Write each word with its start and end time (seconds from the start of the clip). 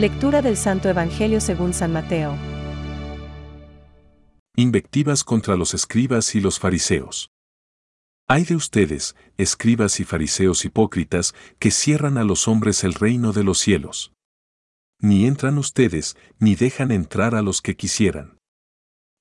Lectura 0.00 0.40
del 0.40 0.56
Santo 0.56 0.88
Evangelio 0.88 1.42
según 1.42 1.74
San 1.74 1.92
Mateo. 1.92 2.34
Invectivas 4.56 5.24
contra 5.24 5.56
los 5.56 5.74
escribas 5.74 6.34
y 6.34 6.40
los 6.40 6.58
fariseos. 6.58 7.28
Hay 8.26 8.44
de 8.44 8.54
ustedes, 8.54 9.14
escribas 9.36 10.00
y 10.00 10.04
fariseos 10.04 10.64
hipócritas, 10.64 11.34
que 11.58 11.70
cierran 11.70 12.16
a 12.16 12.24
los 12.24 12.48
hombres 12.48 12.82
el 12.82 12.94
reino 12.94 13.34
de 13.34 13.44
los 13.44 13.58
cielos. 13.58 14.14
Ni 15.02 15.26
entran 15.26 15.58
ustedes, 15.58 16.16
ni 16.38 16.54
dejan 16.54 16.92
entrar 16.92 17.34
a 17.34 17.42
los 17.42 17.60
que 17.60 17.76
quisieran. 17.76 18.39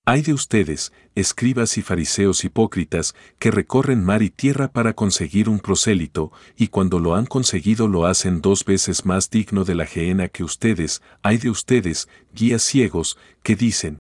Hay 0.09 0.23
de 0.23 0.33
ustedes, 0.33 0.91
escribas 1.13 1.77
y 1.77 1.83
fariseos 1.83 2.43
hipócritas, 2.43 3.13
que 3.37 3.51
recorren 3.51 4.03
mar 4.03 4.23
y 4.23 4.31
tierra 4.31 4.67
para 4.67 4.93
conseguir 4.93 5.47
un 5.49 5.59
prosélito, 5.59 6.31
y 6.57 6.69
cuando 6.69 6.97
lo 6.97 7.13
han 7.13 7.27
conseguido 7.27 7.87
lo 7.87 8.07
hacen 8.07 8.41
dos 8.41 8.65
veces 8.65 9.05
más 9.05 9.29
digno 9.29 9.65
de 9.65 9.75
la 9.75 9.85
gehenna 9.85 10.27
que 10.27 10.43
ustedes, 10.43 11.03
hay 11.21 11.37
de 11.37 11.51
ustedes, 11.51 12.09
guías 12.33 12.63
ciegos, 12.63 13.19
que 13.43 13.55
dicen, 13.55 13.99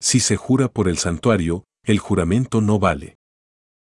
si 0.00 0.20
se 0.20 0.36
jura 0.36 0.68
por 0.68 0.88
el 0.88 0.96
santuario, 0.96 1.64
el 1.84 1.98
juramento 1.98 2.62
no 2.62 2.78
vale. 2.78 3.16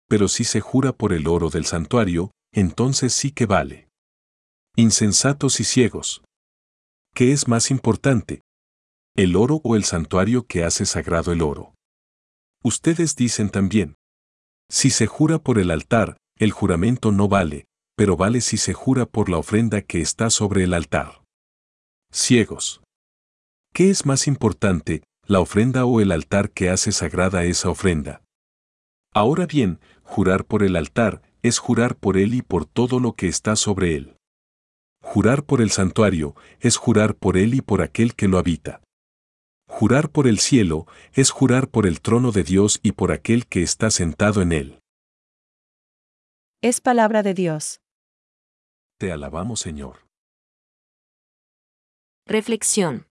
Pero 0.10 0.28
si 0.28 0.44
se 0.44 0.60
jura 0.60 0.92
por 0.92 1.14
el 1.14 1.26
oro 1.26 1.50
del 1.50 1.64
santuario, 1.64 2.32
entonces 2.52 3.14
sí 3.14 3.32
que 3.32 3.46
vale. 3.46 3.88
Insensatos 4.76 5.62
y 5.62 5.64
ciegos. 5.64 6.22
¿Qué 7.14 7.32
es 7.32 7.48
más 7.48 7.72
importante? 7.72 8.42
¿El 9.18 9.38
oro 9.38 9.62
o 9.64 9.78
el 9.78 9.86
santuario 9.86 10.46
que 10.46 10.66
hace 10.66 10.86
sagrado 10.86 11.32
el 11.32 11.42
oro? 11.42 11.74
Ustedes 12.62 13.16
dicen 13.16 13.50
también, 13.50 13.96
si 14.70 14.90
se 14.90 15.08
jura 15.08 15.40
por 15.40 15.58
el 15.58 15.72
altar, 15.72 16.18
el 16.38 16.52
juramento 16.52 17.14
no 17.14 17.30
vale, 17.30 17.64
pero 17.96 18.18
vale 18.18 18.42
si 18.42 18.58
se 18.58 18.74
jura 18.74 19.06
por 19.06 19.30
la 19.30 19.38
ofrenda 19.38 19.82
que 19.82 20.02
está 20.02 20.30
sobre 20.30 20.66
el 20.66 20.74
altar. 20.74 21.24
Ciegos. 22.12 22.82
¿Qué 23.74 23.90
es 23.90 24.06
más 24.06 24.28
importante, 24.28 25.04
la 25.26 25.40
ofrenda 25.40 25.86
o 25.86 26.02
el 26.02 26.12
altar 26.12 26.52
que 26.52 26.70
hace 26.70 26.92
sagrada 26.92 27.46
esa 27.46 27.70
ofrenda? 27.70 28.22
Ahora 29.14 29.46
bien, 29.46 29.80
jurar 30.04 30.44
por 30.44 30.62
el 30.62 30.76
altar 30.76 31.22
es 31.42 31.60
jurar 31.60 31.96
por 31.96 32.18
él 32.18 32.34
y 32.34 32.42
por 32.42 32.66
todo 32.66 33.00
lo 33.00 33.14
que 33.14 33.30
está 33.30 33.56
sobre 33.56 33.96
él. 33.96 34.18
Jurar 35.02 35.44
por 35.44 35.62
el 35.62 35.72
santuario 35.72 36.36
es 36.60 36.76
jurar 36.76 37.16
por 37.16 37.38
él 37.38 37.54
y 37.54 37.62
por 37.62 37.82
aquel 37.82 38.14
que 38.14 38.28
lo 38.28 38.40
habita. 38.40 38.82
Jurar 39.78 40.10
por 40.10 40.26
el 40.26 40.40
cielo 40.40 40.88
es 41.12 41.32
jurar 41.32 41.68
por 41.68 41.86
el 41.86 42.00
trono 42.00 42.32
de 42.32 42.46
Dios 42.46 42.80
y 42.82 42.94
por 42.94 43.12
aquel 43.12 43.46
que 43.46 43.62
está 43.62 43.92
sentado 43.92 44.42
en 44.42 44.54
él. 44.54 44.80
Es 46.62 46.80
palabra 46.80 47.24
de 47.24 47.34
Dios. 47.34 47.82
Te 48.98 49.12
alabamos, 49.12 49.60
Señor. 49.60 50.08
Reflexión. 52.26 53.10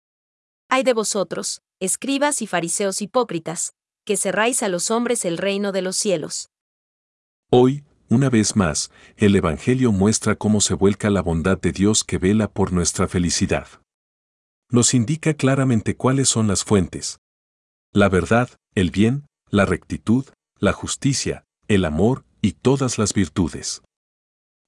Hay 0.69 0.83
de 0.83 0.93
vosotros, 0.93 1.63
escribas 1.81 2.43
y 2.43 2.47
fariseos 2.47 3.01
hipócritas, 3.01 3.73
que 4.05 4.19
cerráis 4.19 4.63
a 4.63 4.69
los 4.69 4.91
hombres 4.91 5.25
el 5.25 5.39
reino 5.39 5.73
de 5.73 5.81
los 5.81 5.97
cielos. 5.97 6.51
Hoy, 7.51 7.85
una 8.11 8.29
vez 8.29 8.55
más, 8.55 8.91
el 9.17 9.35
Evangelio 9.35 9.93
muestra 9.93 10.37
cómo 10.37 10.61
se 10.61 10.75
vuelca 10.75 11.09
la 11.09 11.23
bondad 11.23 11.59
de 11.59 11.73
Dios 11.73 12.05
que 12.05 12.19
vela 12.19 12.51
por 12.53 12.71
nuestra 12.75 13.09
felicidad. 13.09 13.67
Nos 14.71 14.95
indica 14.95 15.35
claramente 15.35 15.97
cuáles 15.97 16.29
son 16.29 16.47
las 16.47 16.63
fuentes. 16.63 17.19
La 17.93 18.09
verdad, 18.09 18.51
el 18.77 18.93
bien, 18.93 19.27
la 19.51 19.65
rectitud, 19.65 20.27
la 20.59 20.73
justicia, 20.73 21.45
el 21.67 21.85
amor 21.85 22.25
y 22.41 22.53
todas 22.53 22.97
las 22.97 23.13
virtudes. 23.13 23.83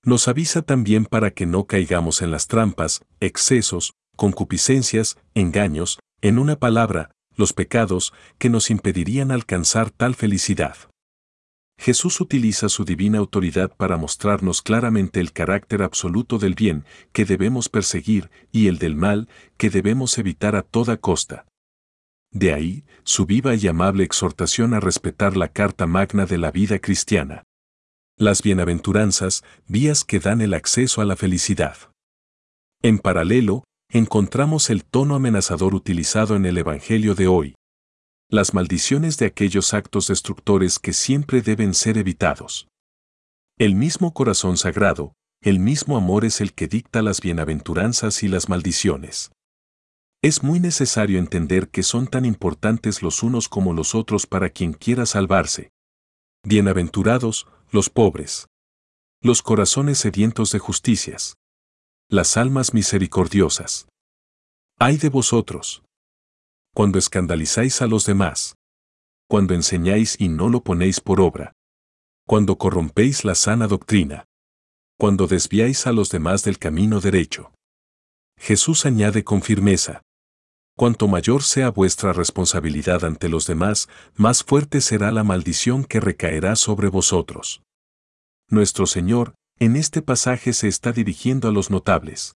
Nos 0.04 0.26
avisa 0.26 0.62
también 0.62 1.06
para 1.06 1.30
que 1.30 1.46
no 1.46 1.66
caigamos 1.66 2.20
en 2.20 2.32
las 2.32 2.48
trampas, 2.48 3.02
excesos, 3.20 3.92
concupiscencias, 4.16 5.16
engaños, 5.34 6.00
en 6.20 6.40
una 6.40 6.56
palabra, 6.56 7.12
los 7.36 7.52
pecados 7.52 8.12
que 8.38 8.50
nos 8.50 8.70
impedirían 8.70 9.30
alcanzar 9.30 9.90
tal 9.90 10.16
felicidad. 10.16 10.76
Jesús 11.78 12.20
utiliza 12.20 12.68
su 12.68 12.84
divina 12.84 13.18
autoridad 13.18 13.74
para 13.76 13.96
mostrarnos 13.96 14.62
claramente 14.62 15.20
el 15.20 15.32
carácter 15.32 15.82
absoluto 15.82 16.38
del 16.38 16.54
bien 16.54 16.84
que 17.12 17.24
debemos 17.24 17.68
perseguir 17.68 18.30
y 18.52 18.68
el 18.68 18.78
del 18.78 18.94
mal 18.94 19.28
que 19.56 19.70
debemos 19.70 20.16
evitar 20.18 20.54
a 20.54 20.62
toda 20.62 20.96
costa. 20.96 21.46
De 22.30 22.54
ahí, 22.54 22.84
su 23.04 23.26
viva 23.26 23.54
y 23.54 23.66
amable 23.66 24.04
exhortación 24.04 24.74
a 24.74 24.80
respetar 24.80 25.36
la 25.36 25.48
carta 25.48 25.86
magna 25.86 26.24
de 26.24 26.38
la 26.38 26.50
vida 26.50 26.78
cristiana. 26.78 27.44
Las 28.16 28.42
bienaventuranzas, 28.42 29.42
vías 29.66 30.04
que 30.04 30.20
dan 30.20 30.40
el 30.40 30.54
acceso 30.54 31.02
a 31.02 31.04
la 31.04 31.16
felicidad. 31.16 31.76
En 32.80 32.98
paralelo, 32.98 33.64
encontramos 33.90 34.70
el 34.70 34.84
tono 34.84 35.14
amenazador 35.14 35.74
utilizado 35.74 36.36
en 36.36 36.46
el 36.46 36.56
Evangelio 36.58 37.14
de 37.14 37.26
hoy. 37.26 37.54
Las 38.32 38.54
maldiciones 38.54 39.18
de 39.18 39.26
aquellos 39.26 39.74
actos 39.74 40.06
destructores 40.06 40.78
que 40.78 40.94
siempre 40.94 41.42
deben 41.42 41.74
ser 41.74 41.98
evitados. 41.98 42.66
El 43.58 43.74
mismo 43.74 44.14
corazón 44.14 44.56
sagrado, 44.56 45.12
el 45.42 45.58
mismo 45.58 45.98
amor 45.98 46.24
es 46.24 46.40
el 46.40 46.54
que 46.54 46.66
dicta 46.66 47.02
las 47.02 47.20
bienaventuranzas 47.20 48.22
y 48.22 48.28
las 48.28 48.48
maldiciones. 48.48 49.32
Es 50.22 50.42
muy 50.42 50.60
necesario 50.60 51.18
entender 51.18 51.68
que 51.68 51.82
son 51.82 52.06
tan 52.06 52.24
importantes 52.24 53.02
los 53.02 53.22
unos 53.22 53.50
como 53.50 53.74
los 53.74 53.94
otros 53.94 54.26
para 54.26 54.48
quien 54.48 54.72
quiera 54.72 55.04
salvarse. 55.04 55.68
Bienaventurados, 56.42 57.46
los 57.70 57.90
pobres. 57.90 58.46
Los 59.20 59.42
corazones 59.42 59.98
sedientos 59.98 60.52
de 60.52 60.58
justicias 60.58 61.36
las 62.08 62.38
almas 62.38 62.72
misericordiosas. 62.72 63.88
Ay 64.78 64.96
de 64.96 65.10
vosotros. 65.10 65.82
Cuando 66.74 66.98
escandalizáis 66.98 67.82
a 67.82 67.86
los 67.86 68.06
demás. 68.06 68.56
Cuando 69.28 69.52
enseñáis 69.52 70.16
y 70.18 70.30
no 70.30 70.48
lo 70.48 70.62
ponéis 70.62 71.00
por 71.00 71.20
obra. 71.20 71.52
Cuando 72.26 72.56
corrompéis 72.56 73.26
la 73.26 73.34
sana 73.34 73.66
doctrina. 73.66 74.24
Cuando 74.98 75.26
desviáis 75.26 75.86
a 75.86 75.92
los 75.92 76.08
demás 76.08 76.44
del 76.44 76.58
camino 76.58 77.00
derecho. 77.00 77.52
Jesús 78.38 78.86
añade 78.86 79.22
con 79.22 79.42
firmeza. 79.42 80.00
Cuanto 80.74 81.08
mayor 81.08 81.42
sea 81.42 81.70
vuestra 81.70 82.14
responsabilidad 82.14 83.04
ante 83.04 83.28
los 83.28 83.46
demás, 83.46 83.90
más 84.14 84.42
fuerte 84.42 84.80
será 84.80 85.12
la 85.12 85.24
maldición 85.24 85.84
que 85.84 86.00
recaerá 86.00 86.56
sobre 86.56 86.88
vosotros. 86.88 87.62
Nuestro 88.48 88.86
Señor, 88.86 89.34
en 89.58 89.76
este 89.76 90.00
pasaje 90.00 90.54
se 90.54 90.68
está 90.68 90.92
dirigiendo 90.92 91.48
a 91.48 91.52
los 91.52 91.70
notables. 91.70 92.32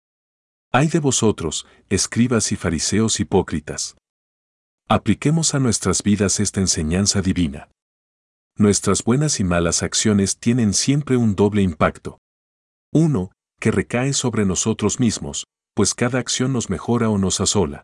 Hay 0.74 0.90
de 0.90 1.00
vosotros, 1.00 1.66
escribas 1.90 2.52
y 2.52 2.58
fariseos 2.58 3.22
hipócritas. 3.22 3.96
Apliquemos 4.88 5.56
a 5.56 5.60
nuestras 5.60 6.04
vidas 6.04 6.40
esta 6.40 6.60
enseñanza 6.60 7.24
divina. 7.24 7.70
Nuestras 8.56 9.04
buenas 9.04 9.40
y 9.40 9.44
malas 9.44 9.82
acciones 9.82 10.38
tienen 10.38 10.76
siempre 10.76 11.18
un 11.18 11.36
doble 11.36 11.64
impacto. 11.64 12.20
Uno, 12.94 13.32
que 13.60 13.72
recae 13.72 14.14
sobre 14.14 14.46
nosotros 14.46 15.00
mismos, 15.00 15.46
pues 15.74 15.96
cada 15.96 16.20
acción 16.20 16.54
nos 16.54 16.70
mejora 16.70 17.10
o 17.10 17.18
nos 17.18 17.42
asola. 17.42 17.84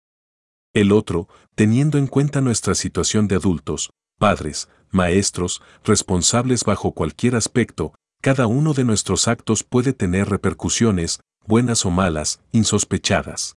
El 0.76 0.92
otro, 0.92 1.28
teniendo 1.56 1.98
en 1.98 2.06
cuenta 2.06 2.40
nuestra 2.40 2.76
situación 2.76 3.28
de 3.28 3.38
adultos, 3.38 3.90
padres, 4.20 4.70
maestros, 4.92 5.64
responsables 5.84 6.64
bajo 6.66 6.92
cualquier 6.92 7.36
aspecto, 7.36 7.96
cada 8.22 8.46
uno 8.46 8.76
de 8.76 8.84
nuestros 8.84 9.28
actos 9.28 9.64
puede 9.64 9.94
tener 9.94 10.30
repercusiones, 10.30 11.20
buenas 11.48 11.84
o 11.84 11.90
malas, 11.90 12.42
insospechadas. 12.52 13.56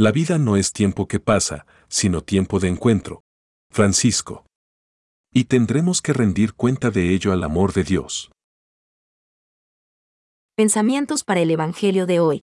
La 0.00 0.12
vida 0.12 0.38
no 0.38 0.56
es 0.56 0.72
tiempo 0.72 1.08
que 1.08 1.18
pasa, 1.18 1.66
sino 1.88 2.22
tiempo 2.22 2.60
de 2.60 2.68
encuentro. 2.68 3.24
Francisco. 3.68 4.46
Y 5.32 5.46
tendremos 5.46 6.02
que 6.02 6.12
rendir 6.12 6.54
cuenta 6.54 6.90
de 6.92 7.12
ello 7.12 7.32
al 7.32 7.42
amor 7.42 7.72
de 7.72 7.82
Dios. 7.82 8.30
Pensamientos 10.54 11.24
para 11.24 11.40
el 11.40 11.50
Evangelio 11.50 12.06
de 12.06 12.20
hoy. 12.20 12.42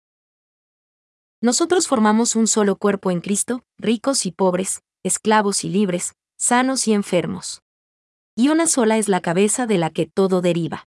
Nosotros 1.42 1.88
formamos 1.88 2.36
un 2.36 2.46
solo 2.46 2.76
cuerpo 2.76 3.10
en 3.10 3.20
Cristo, 3.20 3.64
ricos 3.80 4.28
y 4.28 4.32
pobres, 4.32 4.84
esclavos 5.04 5.64
y 5.64 5.70
libres, 5.70 6.14
sanos 6.38 6.88
y 6.88 6.94
enfermos. 6.94 7.64
Y 8.36 8.50
una 8.50 8.68
sola 8.68 9.00
es 9.00 9.10
la 9.10 9.22
cabeza 9.22 9.66
de 9.66 9.80
la 9.80 9.90
que 9.90 10.06
todo 10.06 10.42
deriva. 10.42 10.86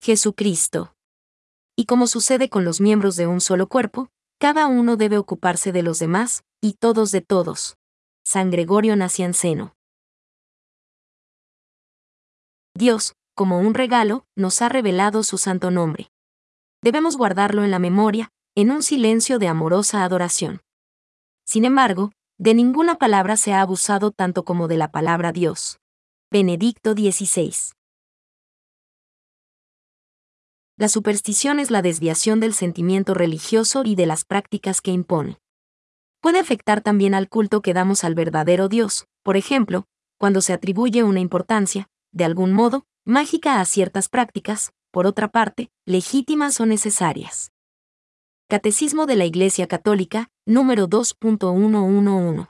Jesucristo. 0.00 0.94
Y 1.74 1.86
como 1.86 2.06
sucede 2.06 2.48
con 2.48 2.64
los 2.64 2.80
miembros 2.80 3.16
de 3.16 3.26
un 3.26 3.40
solo 3.40 3.66
cuerpo, 3.66 4.08
cada 4.40 4.68
uno 4.68 4.96
debe 4.96 5.18
ocuparse 5.18 5.70
de 5.70 5.82
los 5.82 5.98
demás, 5.98 6.44
y 6.62 6.72
todos 6.72 7.10
de 7.10 7.20
todos. 7.20 7.76
San 8.24 8.50
Gregorio 8.50 8.96
Nacianceno. 8.96 9.74
Dios, 12.74 13.14
como 13.34 13.58
un 13.58 13.74
regalo, 13.74 14.24
nos 14.36 14.62
ha 14.62 14.70
revelado 14.70 15.24
su 15.24 15.36
santo 15.36 15.70
nombre. 15.70 16.10
Debemos 16.82 17.18
guardarlo 17.18 17.64
en 17.64 17.70
la 17.70 17.78
memoria, 17.78 18.30
en 18.56 18.70
un 18.70 18.82
silencio 18.82 19.38
de 19.38 19.48
amorosa 19.48 20.04
adoración. 20.04 20.62
Sin 21.44 21.66
embargo, 21.66 22.12
de 22.38 22.54
ninguna 22.54 22.94
palabra 22.94 23.36
se 23.36 23.52
ha 23.52 23.60
abusado 23.60 24.10
tanto 24.10 24.46
como 24.46 24.68
de 24.68 24.78
la 24.78 24.90
palabra 24.90 25.32
Dios. 25.32 25.80
Benedicto 26.32 26.94
XVI. 26.94 27.74
La 30.80 30.88
superstición 30.88 31.60
es 31.60 31.70
la 31.70 31.82
desviación 31.82 32.40
del 32.40 32.54
sentimiento 32.54 33.12
religioso 33.12 33.82
y 33.84 33.96
de 33.96 34.06
las 34.06 34.24
prácticas 34.24 34.80
que 34.80 34.90
impone. 34.90 35.38
Puede 36.22 36.38
afectar 36.38 36.80
también 36.80 37.12
al 37.12 37.28
culto 37.28 37.60
que 37.60 37.74
damos 37.74 38.02
al 38.02 38.14
verdadero 38.14 38.70
Dios, 38.70 39.04
por 39.22 39.36
ejemplo, 39.36 39.84
cuando 40.16 40.40
se 40.40 40.54
atribuye 40.54 41.02
una 41.02 41.20
importancia, 41.20 41.90
de 42.12 42.24
algún 42.24 42.54
modo, 42.54 42.86
mágica 43.04 43.60
a 43.60 43.64
ciertas 43.66 44.08
prácticas, 44.08 44.72
por 44.90 45.06
otra 45.06 45.28
parte, 45.28 45.68
legítimas 45.84 46.58
o 46.62 46.64
necesarias. 46.64 47.52
Catecismo 48.48 49.04
de 49.04 49.16
la 49.16 49.26
Iglesia 49.26 49.66
Católica, 49.66 50.30
número 50.46 50.88
2.111. 50.88 52.49